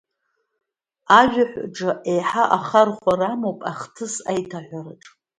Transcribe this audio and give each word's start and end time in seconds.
Ажәаҳәаҿы 1.19 1.89
еиҳа 2.11 2.43
ахархәара 2.57 3.27
амоуп 3.33 3.59
ахҭыс 3.71 4.15
аиҭаҳәараҿы. 4.29 5.11